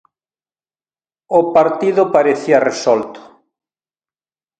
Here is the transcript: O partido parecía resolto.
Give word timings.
O 1.39 1.41
partido 1.55 2.03
parecía 2.15 2.63
resolto. 2.69 3.21